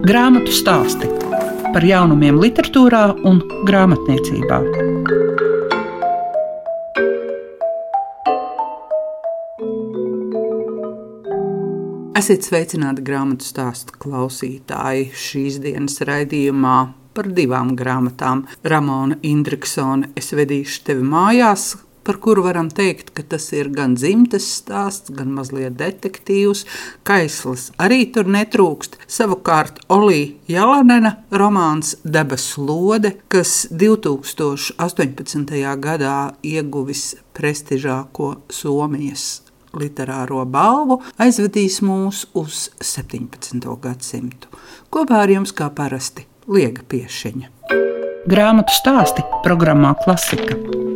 [0.00, 1.04] Grāmatu stāsti
[1.74, 4.60] par jaunumiem, literatūrā un grāmatniecībā.
[12.16, 16.78] Esiet sveicināti grāmatu stāstu klausītāji šīs dienas raidījumā
[17.12, 18.46] par divām grāmatām.
[18.64, 21.74] Ramona Indriksone, es vedīšu tevi mājās,
[22.04, 26.64] par kuru varam teikt, ka tas ir gan dzimtes stāsts, gan mazliet detektīvs.
[27.06, 28.92] Kaislis arī tur netrūkst.
[29.10, 35.76] Savukārt Olija Jalanena romāns Debesu lode, kas 2018.
[35.80, 39.42] gadā ieguvis prestižāko Somijas
[39.76, 43.62] literāro balvu, aizvedīs mūs uz 17.
[43.82, 44.48] gadsimtu.
[44.90, 47.46] Kopā ar jums kā parasti Liega Piešiņa.
[48.30, 50.89] Grāmatu stāsti programmā Klasika.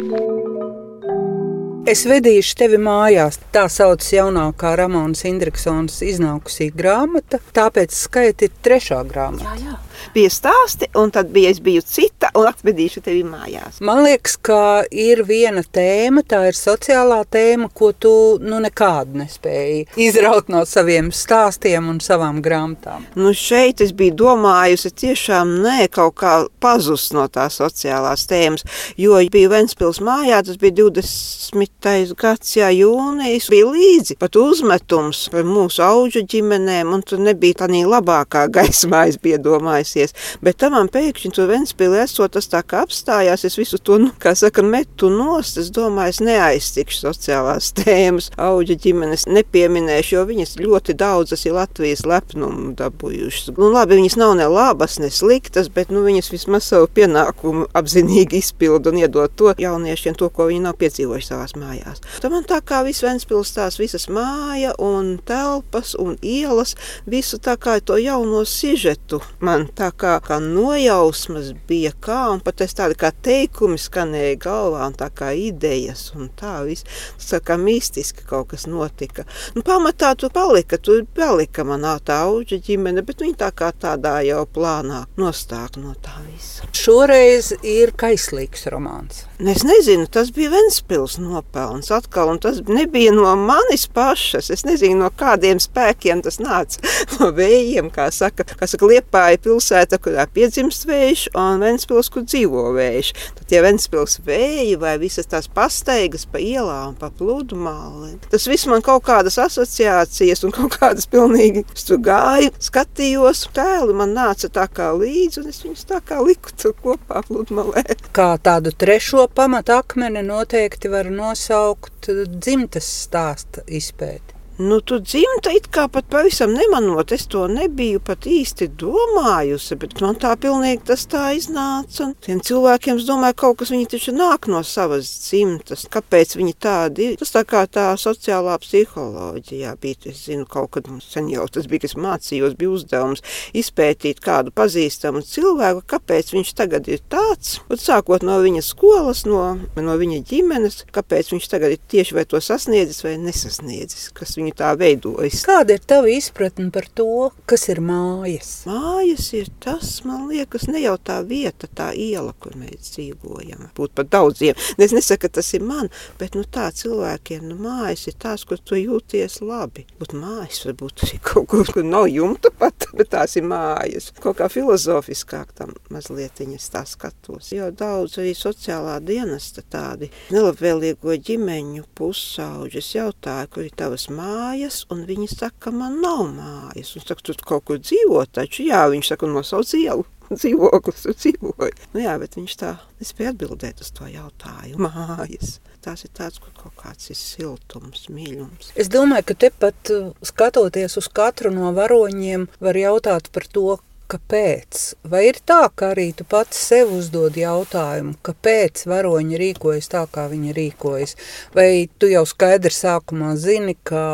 [1.84, 3.36] Es vedīšu tevi mājās.
[3.52, 9.52] Tā sauc jaunākā Ramonas Indriksons iznākusī grāmata, tāpēc skaita ir trešā grāmata.
[9.60, 13.80] Jā, jā bija stāsti, un tad bija es biju cita, un atvedīšu tevi mājās.
[13.84, 19.84] Man liekas, ka ir viena tēma, tā ir sociālā tēma, ko tu nu nekādu nespēji
[20.06, 23.06] izraut no saviem stāstiem un savām grāmatām.
[23.18, 28.66] Nu šeit es biju domājusi tiešām nē, kaut kā pazust no tās sociālās tēmas,
[29.00, 32.14] jo bija Ventspils mājā, tas bija 20.
[32.20, 37.70] gads, jā, jūnijas, bija līdzi pat uzmetums par mūsu auģu ģimenēm, un tur nebija tā
[37.70, 40.14] labākā gaismā, es biju domājis beigsies.
[40.42, 44.10] Bet tam man pēkšņi tur Ventspīlī esot tas tā kā apstājās, es visu to, nu,
[44.18, 45.58] kā saka, metu nost.
[45.58, 52.04] Es domāju, es neaiztikšu sociālās tēmas, auģa ģimenes nepieminēšu, jo viņas ļoti daudzas ir Latvijas
[52.06, 53.54] lepnumu dabūjušas.
[53.58, 58.40] Nu, labi, viņas nav ne labas, ne sliktas, bet nu, viņas vismaz savu pienākumu apzinīgi
[58.42, 62.02] izpilda un iedod to jauniešiem, to, ko viņi nav piedzīvojuši savās mājās.
[62.22, 66.74] Tad man tā kā viss Ventspils tās visas māja un telpas un ielas,
[67.10, 72.62] visu tā kā to jauno sižetu man tā kā, kā nojausmas bija, kā, un pat
[72.64, 76.86] es tādi kā teikumi skanēja galvā, un tā kā idejas, un tā viss,
[77.18, 79.26] tas tā kā mistiski kaut kas notika.
[79.56, 84.16] Nu, pamatā tu palika, tu palika manā tā auģa ģimene, bet viņi tā kā tādā
[84.26, 86.68] jau plānā nostāk no tā visa.
[86.74, 89.24] Šoreiz ir kaislīgs romāns.
[89.38, 94.50] Es nezinu, tas bija Ventspils nopelns atkal, un tas nebija no manis pašas.
[94.54, 96.82] Es nezinu, no kādiem spēkiem tas nāca.
[97.14, 102.72] No vējiem, kā saka, kā saka Liepāja pilsēta, kurā piedzimst vējš, un Ventspils, kur dzīvo
[102.76, 103.12] vējš.
[103.38, 108.18] Tad tie Ventspils vēji vai visas tās pastaigas pa ielām, pa pludmāli.
[108.30, 114.14] Tas viss man kaut kādas asociācijas un kaut kādas pilnīgi, tur gāju, skatījos, tēli man
[114.16, 117.86] nāca tā kā līdzi, un es viņus tā kā liku tur kopā pludmalē.
[118.14, 124.33] Kā tādu trešo pamatakmeni noteikti var nosaukt dzimtes stāsta izpēti.
[124.58, 129.98] Nu, tu dzimta it kā pat pavisam nemanot, es to nebiju pat īsti domājusi, bet
[129.98, 132.12] man tā pilnīgi tas tā iznāca.
[132.22, 135.88] Tiem cilvēkiem, es domāju, kaut kas viņi taču nāk no savas dzimtas.
[135.90, 137.16] Kāpēc viņi tādi ir?
[137.18, 141.88] Tas tā kā tā sociālā psiholoģijā bija, es zinu, kaut kad sen jau tas bija,
[141.88, 143.26] kas mācījos, bija uzdevums
[143.58, 147.56] izpētīt kādu pazīstamu cilvēku, kāpēc viņš tagad ir tāds.
[147.66, 149.42] Un sākot no viņa skolas, no,
[149.74, 154.58] no viņa ģimenes, kāpēc viņš tagad ir tieši vai to sasniedzis vai nesasniedzis, kas viņa
[154.60, 155.42] tā veidojas.
[155.46, 158.50] Kāda ir tava izpratne par to, kas ir mājas?
[158.68, 163.68] Mājas ir tas, man liekas, ne jau tā vieta, tā iela, kur mēs dzīvojam.
[163.76, 164.58] Būt pat daudziem.
[164.78, 165.90] Es nesaku, ka tas ir man,
[166.20, 169.86] bet nu, tā cilvēkiem nu, mājas ir tās, kur tu jūties labi.
[170.00, 174.10] Būt mājas varbūt arī kaut kur, kur nav jumta pat, bet tās ir mājas.
[174.20, 177.52] Kaut kā filozofiskāk tam mazliet viņas tā skatos.
[177.54, 184.82] Jo daudz arī sociālā dienesta tādi nelabvēlīgo ģimeņu pusauģis jautāja, kur ir tavas mājas mājas,
[184.92, 186.94] un viņi saka, man nav mājas.
[186.98, 190.06] Un saka, tu kaut kur dzīvo, taču jā, viņš saka, nosauc ielu.
[190.40, 191.74] Dzīvoklis tur dzīvoja.
[191.92, 194.88] Nu, jā, bet viņš tā nespēja atbildēt uz to jautājumu.
[194.88, 195.58] Mājas.
[195.84, 198.70] Tās ir tāds, kur kaut kāds ir siltums, mīlums.
[198.72, 199.92] Es domāju, ka tepat
[200.24, 203.66] skatoties uz katru no varoņiem, var jautāt par to,
[204.10, 204.82] kāpēc?
[205.10, 210.26] Vai ir tā, ka arī tu pats sev uzdod jautājumu, kāpēc varoņi rīkojas tā, kā
[210.32, 211.16] viņi rīkojas?
[211.56, 214.04] Vai tu jau skaidri sākumā zini, ka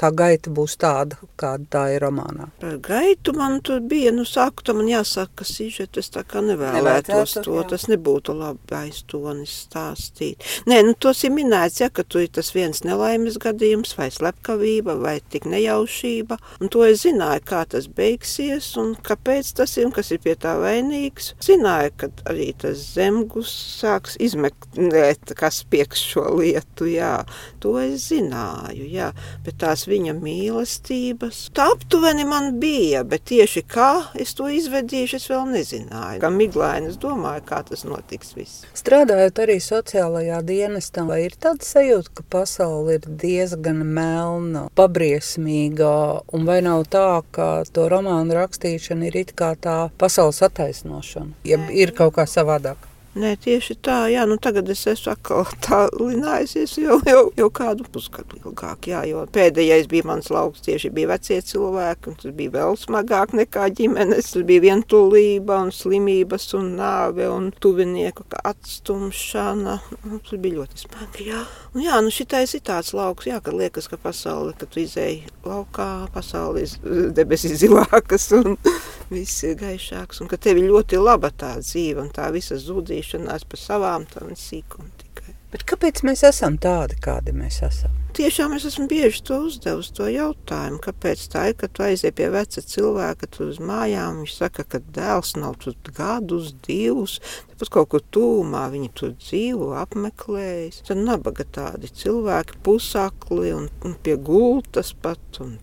[0.00, 2.48] tā gaita būs tāda, kāda tā ir romānā?
[2.62, 7.38] Par gaitu man tur bija, nu sāku man jāsaka, ka sižetu es tā kā nevēlētos
[7.44, 7.66] to, jā.
[7.74, 10.42] tas nebūtu labi aiztonis stāstīt.
[10.70, 14.96] Nē, nu tos ir minēts, ja, ka tu ir tas viens nelaimes gadījums, vai slepkavība,
[15.00, 19.90] vai tik nejaušība, un to es zināju, kā tas beigsies, un kāpēc veids tas ir
[19.94, 21.32] kas ir pie tā vainīgs.
[21.44, 27.24] Zināja, ka arī tas zemgus sāks izmeklēt, kas pieks šo lietu, jā,
[27.62, 29.10] to es zināju, jā,
[29.44, 33.90] bet tās viņa mīlestības, tā aptuveni man bija, bet tieši kā
[34.20, 36.22] es to izvedīšu, es vēl nezināju.
[36.22, 38.64] Kā miglaini, es domāju, kā tas notiks viss.
[38.76, 45.92] Strādājot arī sociālajā dienestā, vai ir tāda sajūta, ka pasaule ir diezgan melna, pabriesmīga,
[46.34, 51.60] un vai nav tā, ka to romānu rakstīšana ir it kā tā pasaules attaisnošana, ja
[51.72, 52.90] ir kaut kā savādāk?
[53.14, 57.86] Nē, tieši tā, jā, nu tagad es esmu atkal tā linājusies jau, jau, jau kādu
[57.94, 62.54] pusgadu ilgāk, jā, jo pēdējais bija mans lauks, tieši bija vecie cilvēki, un tas bija
[62.56, 69.76] vēl smagāk nekā ģimenes, tas bija vientulība un slimības un nāve un tuvinieku atstumšana,
[70.08, 71.44] nu, tas bija ļoti smagi, jā.
[71.74, 75.22] Un jā, nu šitais ir tāds lauks, jā, kad liekas, ka pasaule, kad tu izēji
[75.46, 76.66] laukā, pasaule
[77.16, 78.58] debesis zilākas un
[79.14, 82.58] viss ir gaišāks, un ka tev ir ļoti laba tā dzīve un tā visa
[83.04, 85.34] zudīšanās pa savām sīkumu tikai.
[85.52, 87.92] Bet kāpēc mēs esam tādi, kādi mēs esam?
[88.14, 92.28] Tiešām es esmu bieži to uzdevusi, to jautājumu, kāpēc tā ir, ka tu aizies pie
[92.30, 97.20] veca cilvēka, tu uz mājām, viņš saka, ka dēls nav tur gadus, divus,
[97.64, 100.82] Pat kaut kur tūmā viņi tur dzīvo, apmeklējas.
[100.84, 105.20] Tad nabaga tādi cilvēki, pusakli un, un pie gultas pat.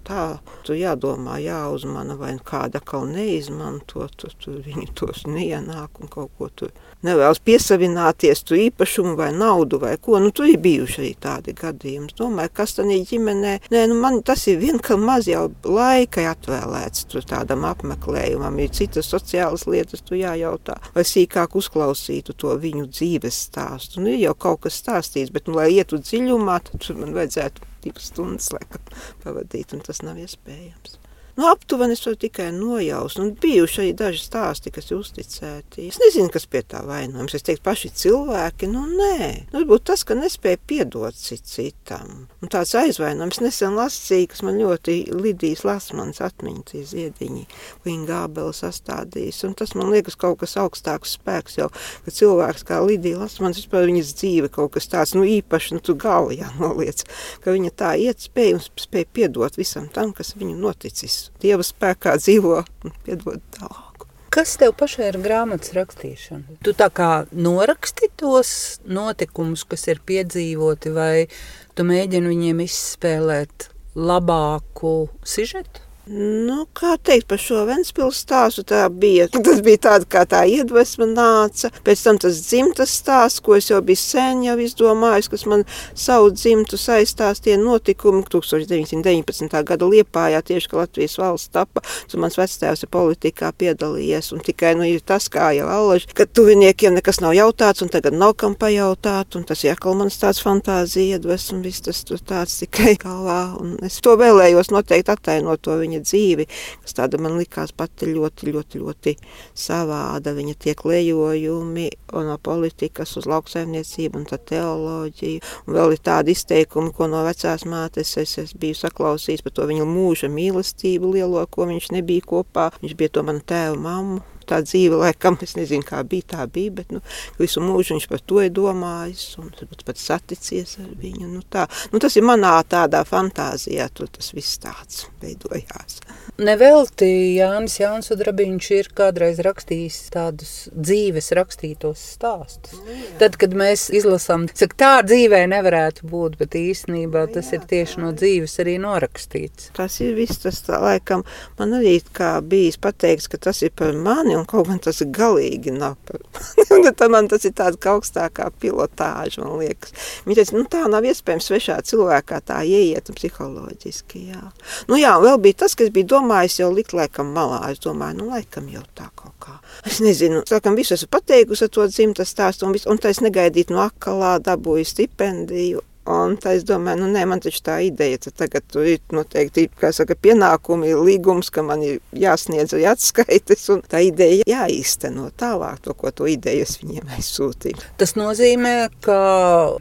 [0.08, 0.24] Tā
[0.66, 6.50] tu jādomā, jāuzmana, vai kāda kaut neizmanto, tu, tu viņi tos neienāk un kaut ko
[6.50, 6.74] tur
[7.06, 10.20] nevēlas piesavināties, tu īpašumu vai naudu vai ko.
[10.22, 12.10] Nu, tur ir bijuši arī tādi gadījumi.
[12.12, 13.54] Es domāju, kas tad ir ģimenē.
[13.74, 18.60] Nē, nu, man tas ir vienkārši maz jau laika atvēlēts tādam apmeklējumam.
[18.62, 24.02] Ir citas sociālas lietas, tu jājautā, vai sīkāk uzklāt uzklausītu to viņu dzīves stāstu.
[24.02, 28.10] Nu, ir jau kaut kas stāstīts, bet, nu, lai ietu dziļumā, tad man vajadzētu divas
[28.12, 28.82] stundas laikam
[29.24, 31.01] pavadīt, un tas nav iespējams.
[31.38, 33.24] Nu, aptuveni es to tikai nojausmu.
[33.24, 35.88] Nu, bijuši arī daži stāsti, kas ir uzticēti.
[35.92, 37.36] Es nezinu, kas pie tā vainojams.
[37.38, 39.18] Es teiktu, paši cilvēki, nu nē.
[39.52, 42.28] Nu, varbūt tas, ka nespēja piedot cit citam.
[42.42, 47.46] Un tāds aizvainojums nesen lasīja, kas man ļoti lidīs lasmans atmiņas ziediņi,
[47.88, 49.44] viņa gābeli sastādījis.
[49.48, 51.70] Un tas man liekas kaut kas augstāks spēks jau,
[52.06, 55.96] ka cilvēks kā Lidija lasmans, vispār viņas dzīve kaut kas tāds, nu īpaši, nu tu
[56.00, 57.06] galvā jānoliec,
[57.44, 62.18] ka viņa tā iet spēja un spēja piedot visam tam, kas viņu noticis Dieva spēkā
[62.20, 64.06] dzīvo un piedod tālāk.
[64.32, 66.60] Kas tev pašai ir grāmatas rakstīšana?
[66.64, 68.54] Tu tā kā noraksti tos
[68.88, 71.28] notikumus, kas ir piedzīvoti, vai
[71.76, 73.68] tu mēģini viņiem izspēlēt
[74.00, 75.84] labāku sižetu?
[76.12, 79.30] Nu, kā teikt par šo Ventspils stāstu, tā bija.
[79.46, 81.70] Tas bija tāda kā tā iedvesma nāca.
[81.86, 85.64] Pēc tam tas dzimtas stāsts, ko es jau biju sen jau izdomājis, kas man
[85.96, 89.56] savu dzimtu saistās tie notikumi 1919.
[89.70, 91.84] gada Liepājā, tieši, ka Latvijas valsts tapa.
[92.12, 96.28] Tu mans vectēvs ir politikā piedalījies, un tikai, nu, ir tas, kā jau allaži, ka
[96.28, 101.22] tuviniekiem nekas nav jautāts, un tagad nav kam pajautāt, un tas jākal manas tāds fantāzija
[101.22, 106.01] iedvesma, viss tas tur tāds tikai galvā, un es to vēlējos noteikti attainot to viņa
[106.06, 106.48] dzīvi,
[106.84, 109.16] kas tāda man likās pati ļoti, ļoti, ļoti
[109.58, 110.36] savāda.
[110.38, 111.88] Viņa tiek lejojumi
[112.28, 115.46] no politikas uz lauksaimniecību un tā teoloģiju.
[115.68, 119.70] Un vēl ir tādi izteikumi, ko no vecās mātes es, es biju saklausījis par to
[119.72, 122.72] viņa mūža mīlestību lielo, ko viņš nebija kopā.
[122.82, 126.76] Viņš bija to manu tēvu mammu tā dzīve, laikam, es nezinu, kā bija, tā bija,
[126.82, 127.02] bet nu,
[127.40, 129.52] visu mūžu viņš par to ir domājis un
[129.86, 131.30] pat saticies ar viņu.
[131.32, 131.68] Nu, tā.
[131.94, 136.02] nu, tas ir manā tādā fantāzijā, tur tas viss tāds veidojās.
[136.42, 137.08] Nevelti
[137.38, 142.80] Jānis Jānis Udrabiņš ir kādreiz rakstījis tādus dzīves rakstītos stāstus.
[142.82, 143.12] Nu jā.
[143.22, 147.68] Tad, kad mēs izlasām, saka, tā dzīvē nevarētu būt, bet īstenībā nu tas jā, ir
[147.70, 148.04] tieši tā.
[148.06, 149.70] no dzīves arī norakstīts.
[149.78, 151.26] Tas ir viss tas, tā, laikam,
[151.60, 155.74] man arī kā bijis pateikts, ka tas ir par mani, un kaut man tas galīgi
[155.76, 156.22] nav par
[156.70, 156.94] mani.
[156.98, 159.94] tad man tas ir tāds augstākā pilotāža, man liekas.
[160.26, 164.42] Viņa teica, nu tā nav iespējams svešā cilvēkā tā ieiet psiholoģiski, jā.
[164.90, 167.62] Nu jā, vēl bija tas, kas bija domājis, jau likt laikam malā.
[167.72, 169.58] Es domāju, nu, laikam jau tā kaut kā.
[169.88, 173.76] Es nezinu, laikam visu esmu pateikusi to dzimtas stāstu, un, vis, un tā es negaidītu
[173.76, 175.86] no akalā dabūju stipendiju.
[176.12, 179.68] Un tā es domāju, nu, nē, man taču tā ideja, tad tagad tur ir noteikti,
[179.80, 185.82] kā saka, pienākumi, līgums, ka man ir jāsniedz arī atskaites, un tā ideja jāīsteno tālāk,
[185.86, 187.88] to, ko to ideju es viņiem aizsūtīju.
[188.02, 188.76] Tas nozīmē,
[189.06, 189.18] ka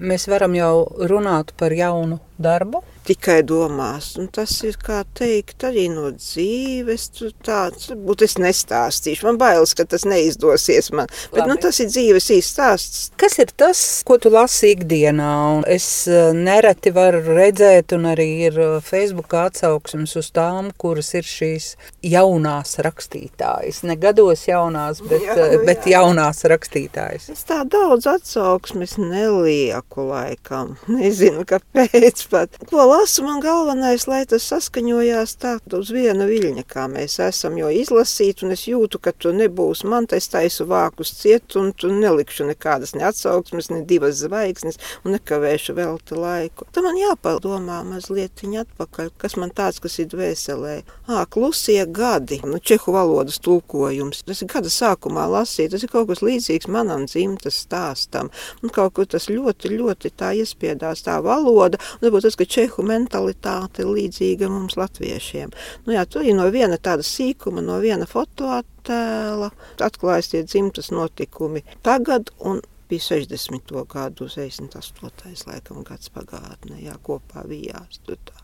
[0.00, 0.74] mēs varam jau
[1.10, 2.84] runāt par jaunu darbu?
[3.10, 4.12] Tikai domās.
[4.20, 7.08] Un tas ir, kā teikt, arī no dzīves.
[7.46, 9.26] Tāds, būt es nestāstīšu.
[9.26, 11.10] Man bailes, ka tas neizdosies man.
[11.32, 11.50] Bet, nu, Labi.
[11.54, 13.02] nu, tas ir dzīves īsts stāsts.
[13.20, 15.30] Kas ir tas, ko tu lasi ikdienā?
[15.56, 21.12] Un Es eh, nereti varu redzēt, un arī ir eh, Facebook atsauksmes uz tām, kuras
[21.18, 21.72] ir šīs
[22.06, 23.82] jaunās rakstītājas.
[23.88, 25.98] Ne gados jaunās, bet, Jā, eh, nu bet jā.
[26.00, 27.28] jaunās rakstītājas.
[27.34, 30.76] Es tā daudz atsauksmes nelieku laikam.
[30.96, 32.26] Nezinu, kāpēc.
[32.30, 32.58] Pat.
[32.70, 37.56] Ko lasu, man galvenais, lai tas saskaņojās tā uz viena viļņa, kā mēs esam.
[37.56, 41.88] Jo izlasīt, un es jūtu, ka tu nebūsi man, es taisu vākus ciet, un tu
[41.92, 46.66] nelikšu nekādas ne atsauksmes, ne divas zvaigznes, un nekavēšu velti laiku.
[46.74, 50.76] Tad man jāpadomā mazliet atpakaļ, kas man tāds, kas ir dvēselē.
[51.08, 54.24] Ā, klusie gadi, nu, čehu valodas tulkojums.
[54.28, 58.28] Tas ir gada sākumā lasīt, tas ir kaut kas līdzīgs manam dzimtas stāstam.
[58.60, 62.79] Un kaut kur tas ļoti, ļoti tā iespiedās tā valoda, un varbūt tas, ka čehu
[62.86, 65.52] mentalitāte ir līdzīga mums latviešiem.
[65.86, 69.50] Nu jā, tur ir no viena tāda sīkuma, no viena fotoattēla,
[69.86, 73.74] atklājas tie dzimtas notikumi tagad un bija 60.
[73.88, 75.46] gadu, 68.
[75.46, 78.39] laikam gads pagātnē, jā, kopā vijās tur tā.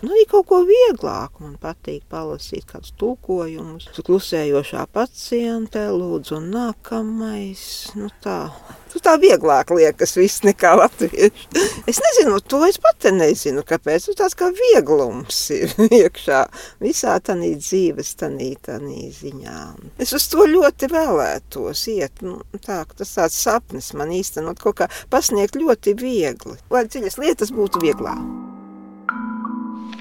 [0.00, 3.90] Nu, arī kaut ko vieglāku man patīk palasīt, kādus tulkojumus.
[4.00, 7.64] Klusējošā paciente, lūdzu, un nākamais.
[7.98, 8.38] Nu, tā.
[8.90, 11.60] Nu, tā vieglāk liekas, viss nekā latviešu.
[11.90, 14.08] Es nezinu, to es pat nezinu, kāpēc.
[14.10, 16.42] Nu, tāds kā vieglums ir iekšā
[16.82, 18.50] visā tādā dzīves tanī
[19.14, 19.60] ziņā.
[20.00, 22.24] Es uz to ļoti vēlētos iet.
[22.26, 26.58] Nu, tā, tas tāds sapnis man īstenot kaut kā pasniegt ļoti viegli.
[26.72, 28.39] Lai dziļas lietas būtu vieglāk.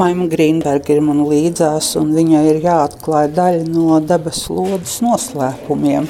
[0.00, 6.06] Maima Grīnberga ir man līdzās, un viņai ir jāatklāj daļa no debesu lodes noslēpumiem.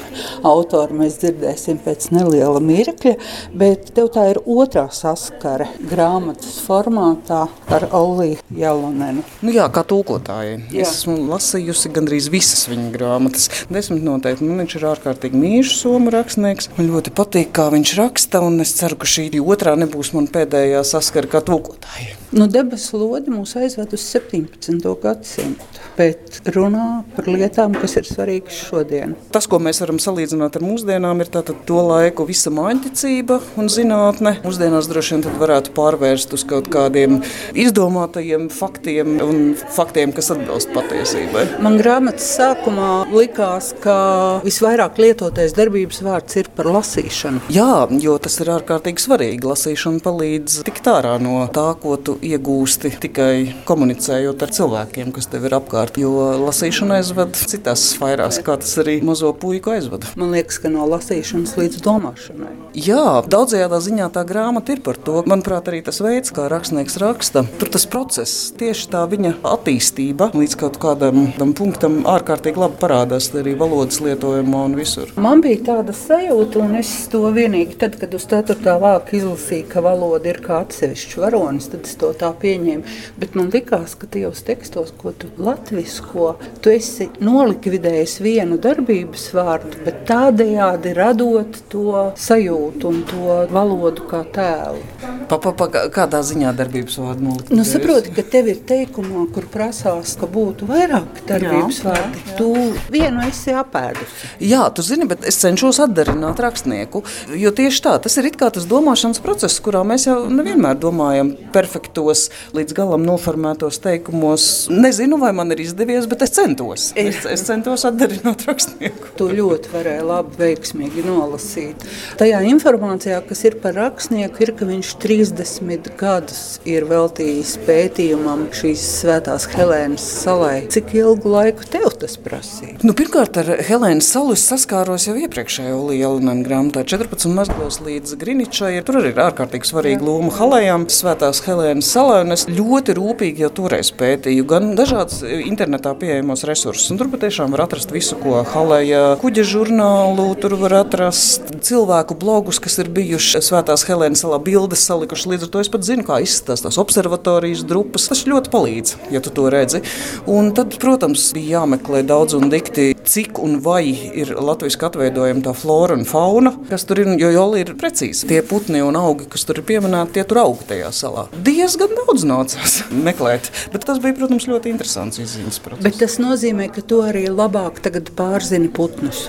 [0.47, 3.17] Autoru mēs dzirdēsim pēc neliela mirkļa,
[3.51, 9.25] bet tev tā ir otrā saskare grāmatas formātā ar Oliju Jalonenu.
[9.43, 10.61] Nu, jā, kā tulkotājai.
[10.71, 10.85] Jā.
[10.85, 13.49] Es esmu lasījusi gandrīz visas viņa grāmatas.
[13.67, 14.47] Desmit noteikti.
[14.47, 16.71] Man viņš ir ārkārtīgi mīļš, somu rakstnieks.
[16.79, 20.85] Man ļoti patīk, kā viņš raksta, un es ceru, ka šī otrā nebūs man pēdējā
[20.87, 22.21] saskara kā tulkotājai.
[22.31, 24.85] Nu, debesu lode mūs aizved uz 17.
[25.01, 29.15] gadsimtu, bet runā par lietām, kas ir svarīgas šodien.
[29.33, 34.35] Tas, ko mēs varam salīdzināt ar mūsdienām, ir tātad to laiku visa mājiņticība un zinātne.
[34.45, 37.19] Mūsdienās droši vien tad varētu pārvērst uz kaut kādiem
[37.57, 41.47] izdomātajiem faktiem un faktiem, kas atbilst patiesībai.
[41.63, 43.97] Man grāmatas sākumā likās, ka
[44.45, 47.45] visvairāk lietotais darbības vārds ir par lasīšanu.
[47.53, 49.47] Jā, jo tas ir ārkārtīgi svarīgi.
[49.51, 53.33] Lasīšana palīdz tikt ārā no tā, ko tu iegūsti tikai
[53.71, 55.99] komunicējot ar cilvēkiem, kas tev ir apkārt.
[56.01, 56.11] Jo
[56.43, 60.09] lasīšana aizved citās sfērās, kā tas arī mazo puiku aizved.
[60.19, 62.53] Man liekas, ka no lasīšanas līdz domāšanai.
[62.77, 65.21] Jā, daudzajā ziņā tā grāmata ir par to.
[65.27, 70.57] Manuprāt, arī tas veids, kā rakstnieks raksta, tur tas process, tieši tā viņa attīstība līdz
[70.59, 75.11] kaut kādam tam punktam ārkārtīgi labi parādās arī valodas lietojumā un visur.
[75.21, 78.57] Man bija tāda sajūta, un es to vienīgi tad, kad uz 4.
[78.81, 82.97] vāka izlasīju, ka valoda ir kā atsevišķs varonis, tad es to tā pieņēmu.
[83.21, 89.83] Bet man likās, ka tajos tekstos, ko tu latvisko, tu esi nolikvidējis vienu darbības vārdu,
[89.85, 94.83] bet tādējādi radot to sajūtu un to valodu kā tēlu.
[95.31, 97.51] Pa, pa, pa, kā- kādā ziņā darbības vārdu nolikt?
[97.55, 102.23] Nu, saproti, ka tev ir teikumā, kur prasās, ka būtu vairāk darbības vārdi.
[102.35, 102.47] Tu
[102.91, 104.27] vienu esi apēdusi.
[104.43, 107.03] Jā, tu zini, bet es cenšos atdarināt rakstnieku.
[107.39, 111.31] Jo tieši tā, tas ir it kā tas domāšanas process, kurā mēs jau nevienmēr domājam
[111.55, 112.25] perfektos,
[112.57, 114.49] līdz galam noformētos teikumos.
[114.73, 116.89] Nezinu, vai man ir izdevies, bet es centos.
[116.99, 119.13] Es, es centos atdarināt rakstnieku.
[119.21, 121.87] To ļoti varēja labi, veiksmīgi nolasīt.
[122.19, 128.81] Tajā informācijā, kas ir par rakstnieku, ir, ka viņš 30 gadus ir veltījis pētījumam šīs
[129.03, 130.63] svētās Helēnas salai.
[130.73, 132.79] Cik ilgu laiku tev tas prasīja?
[132.81, 138.71] Nu, pirmkārt, ar Helēnu Salu es saskāros jau iepriekšējā Lielānā grāmatā, 14 mazgos līdz Griničai.
[138.87, 142.23] Tur arī ir ārkārtīgi svarīga loma Halējām, Svētās Helēnas salā.
[142.25, 146.89] un Es ļoti rūpīgi jau toreiz pētīju gan dažādas internetā pieejamos resursus.
[146.89, 152.57] un Tur patiešām var atrast visu, ko Halēja kuģa žurnālu, tur var atrast cilvēku blogus,
[152.57, 155.29] kas ir bijuši Svētās Helēnas salā bildes salikuši.
[155.31, 158.07] Līdz ar to es pat zinu, kā izskatās tās observatorijas drupas.
[158.09, 159.81] Tas ļoti palīdz, ja tu to redzi.
[160.27, 165.53] Un tad, protams, bija jāmeklē daudz un dikti, cik un vai ir latviešu atveidojama tā
[165.55, 167.11] flora un fauna, kas tur ir.
[167.21, 168.27] Jo Joli ir precīzi.
[168.29, 171.27] Tie putni un augi, kas tur ir pieminēti, tie tur aug tajā salā.
[171.43, 173.51] Diezgan daudz nācās meklēt.
[173.73, 175.85] Bet tas bija, protams, ļoti interesants izziņas process.
[175.85, 177.83] Bet tas nozīmē, ka tu arī labāk
[178.15, 179.27] pārzini putnus.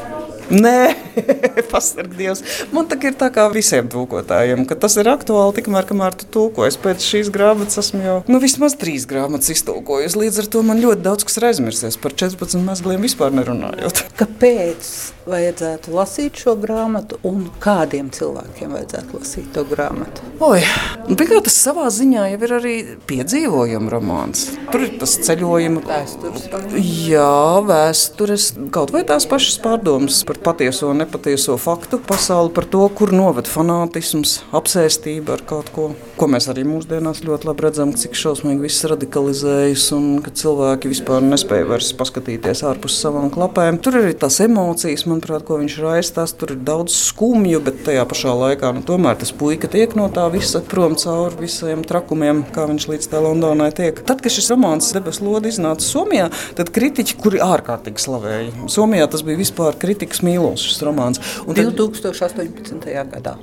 [0.53, 0.93] Nē,
[1.73, 2.43] pasarg Dievs.
[2.75, 6.77] Man tā ir tā kā visiem tūkotājiem, ka tas ir aktuāli tikmēr, kamēr tu tūkojies.
[6.83, 10.19] Pēc šīs grāmatas esmu jau nu, vismaz trīs grāmatas iztūkojis.
[10.21, 14.05] Līdz ar to man ļoti daudz kas ir aizmirsies par 14 mezgliem vispār nerunājot.
[14.21, 14.93] Kāpēc
[15.29, 20.25] vajadzētu lasīt šo grāmatu un kādiem cilvēkiem vajadzētu lasīt to grāmatu?
[20.43, 20.61] Oi,
[21.07, 22.75] nu, pirmkārt, tas savā ziņā jau ir arī
[23.07, 24.49] piedzīvojuma romāns.
[24.73, 26.47] Tur ir tas ceļojuma Vēstures.
[26.83, 32.83] Jā, vēstures, kaut vai tās pašas pārdomas par patieso un nepatieso faktu pasauli, par to,
[32.97, 35.89] kur noved fanātisms, apsēstība ar kaut ko,
[36.19, 41.25] ko mēs arī mūsdienās ļoti labi redzam, cik šausmīgi viss radikalizējas un ka cilvēki vispār
[41.27, 43.81] nespēja vairs paskatīties ārpus savām klapēm.
[43.83, 48.35] Tur ir tās emocijas, manuprāt, ko viņš raistās, tur ir daudz skumju, bet tajā pašā
[48.41, 52.89] laikā nu, tomēr tas puika tiek no tā visa prom cauri visiem trakumiem, kā viņš
[52.91, 54.03] līdz tā Londonai tiek.
[54.09, 56.29] Tad, kad šis romāns debesu lodi iznāca Somijā,
[56.59, 58.69] tad kritiķi, kuri ārkārtīgi slavēja.
[58.73, 61.23] Somijā tas bija vispār kritikas mīlos šis romāns.
[61.47, 62.89] Un tad, 2018.
[63.13, 63.37] gadā.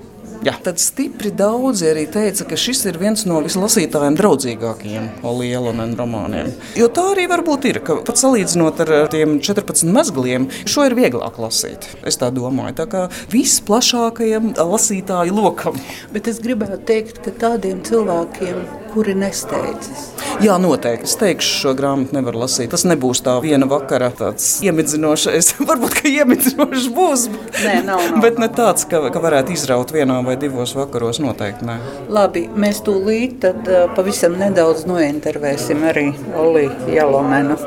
[0.45, 0.53] Jā.
[0.63, 6.53] Tad stipri daudzi arī teica, ka šis ir viens no vislasītājiem draudzīgākajiem Olielonena romāniem.
[6.79, 11.41] Jo tā arī varbūt ir, ka pat salīdzinot ar tiem 14 mezgliem, šo ir vieglāk
[11.43, 11.89] lasīt.
[12.07, 15.79] Es tā domāju, tā kā visplašākajam lasītāju lokam.
[16.15, 21.03] Bet es gribētu teikt, ka tādiem cilvēkiem, kuri nesteidzas, Jā, noteikti.
[21.09, 22.69] Es teikšu, šo grāmatu nevar lasīt.
[22.71, 25.51] Tas nebūs tā viena vakara tāds iemidzinošais.
[25.69, 29.91] Varbūt, ka iemidzinošs būs, bet, Nē, nav, nav, bet ne tāds, ka, ka varētu izraut
[29.95, 31.19] vienā vai divos vakaros.
[31.23, 31.77] Noteikti nē.
[32.13, 33.67] Labi, mēs tūlīt tad,
[33.97, 37.59] pavisam nedaudz nointervēsim arī Oliju Jalomenu.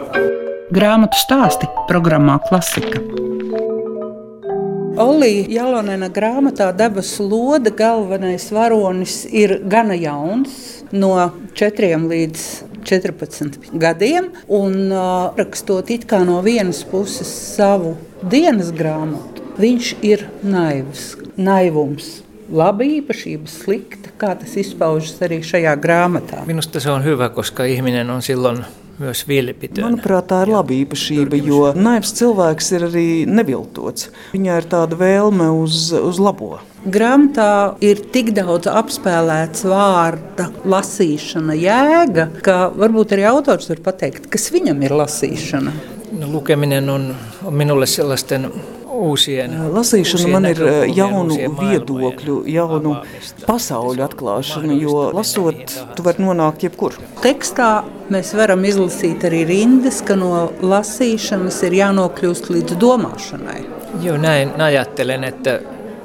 [0.73, 3.12] Grāmatu stāsti programmā Klasika.
[5.03, 11.17] Olija Jalonena grāmatā Debesu lode galvenais varonis ir gana jauns, no
[11.59, 12.45] 4 līdz
[12.87, 20.27] 14 gadiem, un uh, rakstot it kā no vienas puses savu dienas grāmatu, viņš ir
[20.43, 22.21] naivs, naivums.
[22.53, 26.45] Laba īpašība, slikta, kā tas izpaužas arī šajā grāmatā.
[26.47, 28.63] Minusta se on hyvä, koska ihminen on silloin
[29.03, 29.85] myös vilpitön.
[29.85, 34.11] Manuprāt, tā ir laba īpašība, jo naivs cilvēks ir arī neviltots.
[34.35, 36.61] Viņai ir tāda vēlme uz, uz labo.
[36.83, 44.51] Grāmatā ir tik daudz apspēlēts vārda lasīšana, jēga, ka varbūt arī autors var pateikt, kas
[44.55, 45.75] viņam ir lasīšana.
[46.13, 47.07] No, lukeminen on,
[47.47, 48.51] on minulle sellaisten
[49.03, 50.63] Lasīšana man ir
[50.95, 52.95] jaunu viedokļu, jaunu
[53.47, 56.97] pasauļu atklāšana, jo lasot, tu vari nonākt jebkur.
[57.25, 57.71] Tekstā
[58.13, 63.61] mēs varam izlasīt arī rindas, ka no lasīšanas ir jānokļūst līdz domāšanai.
[64.03, 65.61] Joo, näin ajattelen, että,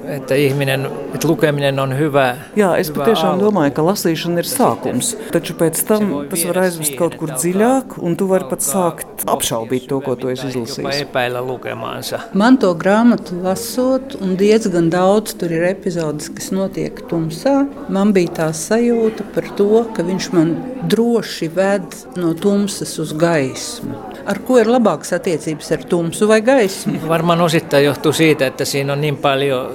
[0.07, 2.35] että ihminen, että lukeminen on hyvä.
[2.55, 7.17] Jā, es patiešām domāju, ka lasīšana ir sākums, taču pēc tam tas var aizvest kaut
[7.19, 12.13] kur dziļāk, un tu vari pat sākt apšaubīt to, ko tu esi izlasījis.
[12.37, 17.59] Man to grāmatu lasot, un diezgan daudz tur ir epizodes, kas notiek tumsā.
[17.89, 20.55] Man bija tā sajūta par to, ka viņš man
[20.87, 23.97] droši ved no tumsas uz gaismu.
[24.27, 26.99] Ar ko ir labākas attiecības ar tumsu vai gaismu?
[27.07, 29.71] Varmaan osittain johtuu siitä, että siinä on niin paljon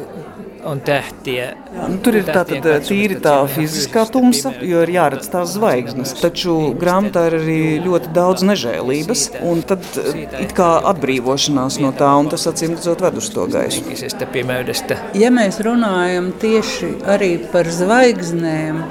[0.64, 1.56] on tähtiä.
[1.88, 6.14] Nu, tur ir tātad tīri tā fiziskā tumsa, jo ir jāredz tās zvaigznes.
[6.20, 12.10] Taču grāmatā ir arī ļoti daudz nežēlības, un tad eh, it kā atbrīvošanās no tā,
[12.20, 13.84] un tas acīm redzot ved uz to gaisu.
[15.18, 18.84] Ja mēs runājam tieši arī par zvaigznēm,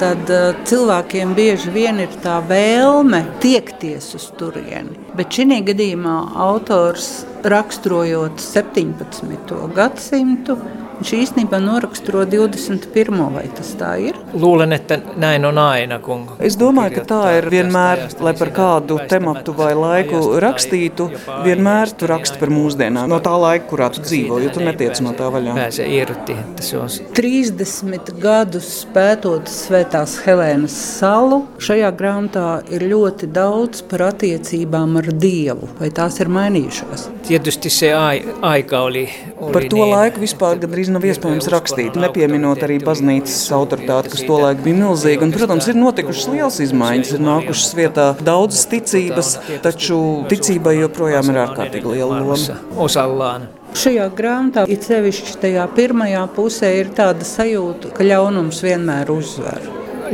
[0.00, 4.96] tad uh, cilvēkiem bieži vien ir tā vēlme tiekties uz turieni.
[5.16, 6.16] Bet šī gadījumā
[6.46, 9.54] autors raksturojot 17.
[9.76, 10.58] gadsimtu,
[11.00, 13.20] viņš īstenībā noraksturo 21.
[13.34, 14.16] vai tas tā ir?
[14.32, 18.98] Luulen, että näin on aina, kun Es domāju, ka tā ir vienmēr, lai par kādu
[19.08, 21.08] tematu vai laiku rakstītu,
[21.44, 25.12] vienmēr tu raksti par mūsdienām, no tā laika, kurā tu dzīvo, jo tu netiec no
[25.16, 25.54] tā vaļā.
[25.56, 33.30] Pääse irti, että se on 30 gadus pētot Svētās Helēnas salu, šajā grāmatā ir ļoti
[33.32, 35.68] daudz par attiecībām ar Dievu.
[35.80, 37.08] Vai tās ir mainījušās?
[37.26, 39.06] Tietysti se ai, aika oli
[39.36, 44.78] Par to laiku vispār gandrīz nav iespējams rakstīt, nepieminot arī baznīcas autoritāti, kas tolaik bija
[44.78, 45.26] milzīga.
[45.26, 49.34] Un, protams, ir notikušas liels izmaiņas, ir nākušas vietā daudzas ticības,
[49.66, 50.00] taču
[50.32, 53.36] ticībai joprojām ir ārkārtīgi liela loma.
[53.76, 59.60] Šajā grāmatā, it sevišķi tajā pirmajā pusē, ir tāda sajūta, ka ļaunums vienmēr uzvar.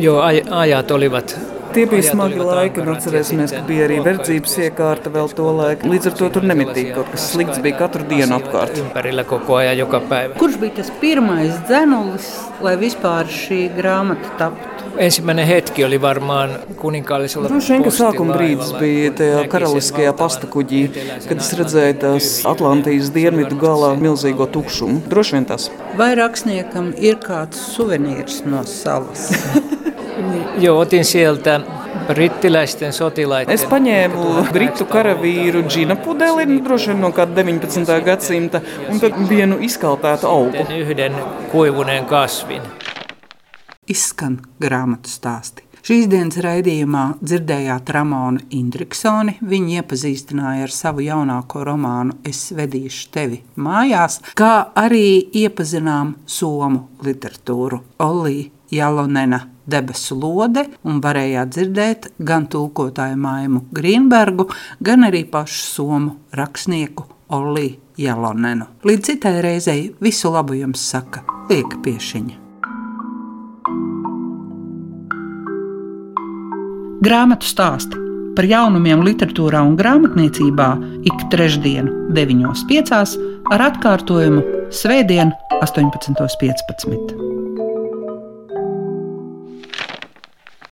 [0.02, 1.36] Joo, aj, ajat olivat
[1.72, 5.88] Tie bija smagi laiki, un atcerēsimies, ka bija arī verdzības iekārta vēl to laiku.
[5.92, 8.76] Līdz ar to tur nemitīgi kaut kas slikts bija katru dienu apkārt.
[10.40, 12.28] Kurš bija tas pirmais dzenulis,
[12.64, 14.68] lai vispār šī grāmata taptu?
[15.00, 20.82] Ensimmäinen hetki oli varmaan kuninkaallisella Droši vien, ka sākuma brīdis bija tajā karaliskajā pastakuģī,
[21.24, 25.00] kad es redzēju tās Atlantijas dienvidu galā milzīgo tukšumu.
[25.08, 25.70] Droši vien tas.
[25.96, 29.30] Vai rakstniekam ir kāds suvenīrs no salas?
[30.58, 31.60] Joo, otin sieltä
[32.06, 33.54] brittiläisten sotilaiden.
[33.54, 37.98] Es paņēmu britu karavīru džina pudeli, droši vien no kāda 19.
[38.04, 40.66] gadsimta, un tad vienu izkaltētu augu.
[40.78, 41.18] Yhden
[41.52, 42.62] kuivuneen kasvin.
[43.88, 45.66] Izskan grāmatu stāsti.
[45.82, 49.34] Šīs dienas raidījumā dzirdējāt Ramonu Indriksoni.
[49.42, 57.80] Viņa iepazīstināja ar savu jaunāko romānu Es vedīšu tevi mājās, kā arī iepazinām somu literatūru.
[57.98, 64.48] Olija Jalonena debesu lode un varējāt dzirdēt gan tulkotāju Maimu Grīnbergu,
[64.80, 68.66] gan arī pašu somu rakstnieku Oliju Jalonenu.
[68.84, 72.38] Līdz citai reizei visu labu jums saka Lieka Piešiņa.
[77.02, 77.98] Grāmatu stāsti
[78.36, 80.68] par jaunumiem literatūrā un grāmatniecībā
[81.08, 83.18] ik trešdienu, 9.5.
[83.52, 87.51] ar atkārtojumu Svētdien, 18.15.